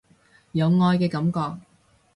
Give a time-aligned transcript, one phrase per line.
[0.53, 1.63] 有愛嘅感覺